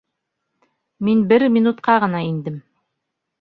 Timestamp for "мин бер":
1.09-1.45